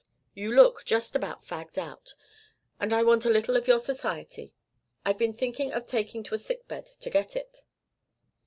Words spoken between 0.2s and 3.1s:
You look just about fagged out. And I